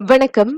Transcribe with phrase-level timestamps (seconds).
[0.00, 0.50] வணக்கம்.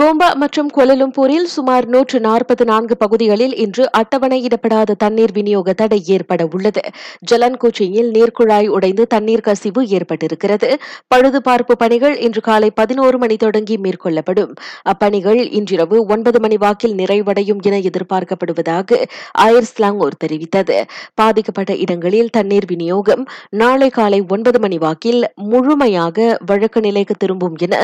[0.00, 6.82] கோம்பா மற்றும் கோலலும்பூரில் சுமார் நூற்று நாற்பத்தி நான்கு பகுதிகளில் இன்று அட்டவணையிடப்படாத தண்ணீர் விநியோக தடை ஏற்பட உள்ளது
[7.30, 10.68] ஜலன்கோச்சியில் நீர்க்குழாய் உடைந்து தண்ணீர் கசிவு ஏற்பட்டிருக்கிறது.
[11.08, 14.52] பழுதுபார்ப்பு பணிகள் இன்று காலை பதினோரு மணி தொடங்கி மேற்கொள்ளப்படும்.
[14.92, 19.02] அப்பணிகள் இன்றிரவு ஒன்பது மணி வாக்கில் நிறைவடையும் என எதிர்பார்க்கப்படுவதாக
[19.38, 20.78] அயர்ஸ்லாங்கோர் தெரிவித்தது.
[21.14, 27.74] பாதிக்கப்பட்ட இடங்களில் தண்ணீர் விநியோகம் நாளை காலை ஒன்பது மணி வாக்கில் முழுமையாக வழக்கு நிலைக்கு திரும்பும் என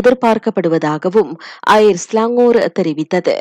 [0.00, 1.32] எதிர்பார்க்க எதிர்பார்க்கப்படுவதாகவும்
[1.76, 3.36] ஐர் ஸ்லாங்கோர் தெரிவித்தது.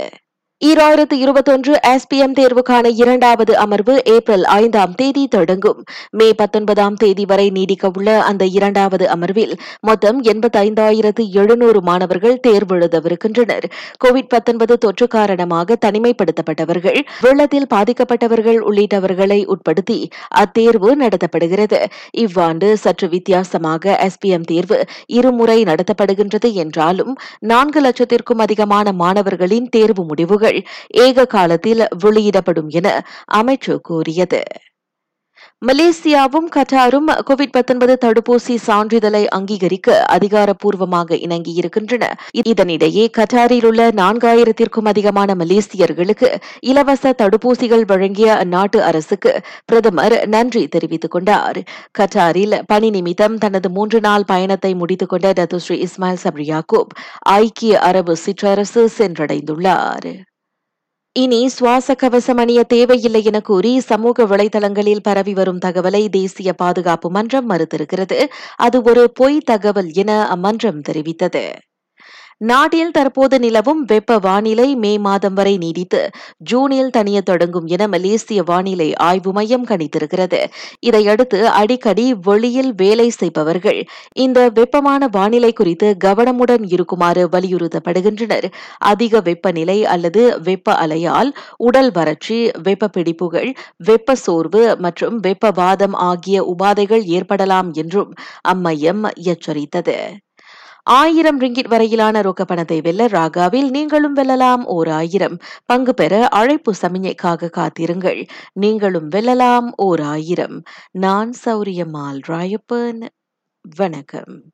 [0.68, 5.80] ஈராயிரத்து இருபத்தொன்று எஸ்பிஎம் தேர்வுக்கான இரண்டாவது அமர்வு ஏப்ரல் ஐந்தாம் தேதி தொடங்கும்.
[6.10, 13.66] மே பத்தொன்பதாம் தேதி வரை நீடிக்கவுள்ள அந்த இரண்டாவது அமர்வில் மொத்தம் எண்பத்தைந்தாயிரத்து எழுநூறு மாணவர்கள் தேர்வெழுதவிருக்கின்றனர்.
[14.06, 20.00] கோவிட் பத்தொன்பது தொற்று காரணமாக தனிமைப்படுத்தப்பட்டவர்கள் வெள்ளத்தில் பாதிக்கப்பட்டவர்கள் உள்ளிட்டவர்களை உட்படுத்தி
[20.44, 21.82] அத்தேர்வு நடத்தப்படுகிறது.
[22.26, 30.52] இவ்வாண்டு சற்று வித்தியாசமாக எஸ்பிஎம் தேர்வு இருமுறை நடத்தப்படுகின்றது என்றாலும் நான்கு லட்சத்திற்கும் அதிகமான மாணவர்களின் தேர்வு முடிவுகள்
[30.88, 34.44] ஏக காலத்தில் வெளியிடப்படும் என அமைச்சு கூறியது.
[35.66, 37.56] மலேசியாவும் கட்டாரும் கோவிட்
[38.04, 42.04] தடுப்பூசி சான்றிதழை அங்கீகரிக்க அதிகாரப்பூர்வமாக இணங்கியிருக்கின்றன.
[42.48, 51.64] இதனிடையே கட்டாரில் உள்ள நான்காயிரத்திற்கும் அதிகமான மலேசியர்களுக்கு இலவச தடுப்பூசிகள் வழங்கிய அந்நாட்டு அரசுக்கு பிரதமர் நன்றி தெரிவித்துக் கொண்டார்.
[52.00, 58.88] கட்டாரில் பணி நிமித்தம் தனது மூன்று நாள் பயணத்தை முடித்துக் கொண்ட டத்துஸ்ரீ இஸ்மாயில் சப்ரியாக்கூப் ஐக்கிய அரபு சிற்றரசு
[58.98, 60.12] சென்றடைந்துள்ளார்.
[61.16, 67.50] இனி சுவாச கவசம் அணிய தேவையில்லை என கூறி சமூக வலைதளங்களில் பரவி வரும் தகவலை தேசிய பாதுகாப்பு மன்றம்
[67.50, 68.28] மறுத்திருக்கிறது.
[68.56, 71.44] அது ஒரு பொய் தகவல் என அம்மன்றம் தெரிவித்தது.
[72.42, 78.96] நாட்டில் தற்போது நிலவும் வெப்ப வானிலை மே மாதம் வரை நீடித்து ஜூனில் தனிய தொடங்கும் என மலேசிய வானிலை
[78.96, 80.40] ஆய்வு மையம் கணித்திருக்கிறது.
[80.80, 88.48] இதையடுத்து அடிக்கடி வெளியில் வேலை செய்பவர்கள் இந்த வெப்பமான வானிலை குறித்து கவனமுடன் இருக்குமாறு வலியுறுத்தப்படுகின்றனர்.
[88.78, 97.04] அதிக வெப்பநிலை அல்லது வெப்ப அலையால் உடல் வறட்சி வெப்ப பிடிப்புகள் வெப்ப சோர்வு மற்றும் வெப்பவாதம் ஆகிய உபாதைகள்
[97.04, 98.14] ஏற்படலாம் என்றும்
[98.50, 99.98] அம்மையம் எச்சரித்தது.
[100.84, 105.38] ஆயிரம் ரிங்கிட் வரையிலான ரொக்க பணத்தை வெல்ல ராகாவில் நீங்களும் வெல்லலாம் ஓர் ஆயிரம்.
[105.66, 108.26] பங்கு பெற அழைப்பு சமிஞைக்காக காத்திருங்கள்.
[108.54, 110.64] நீங்களும் வெல்லலாம் ஓர் ஆயிரம்.
[110.92, 113.08] நான் சௌரியமால் ராயப்பன்.
[113.78, 114.44] வணக்கம்.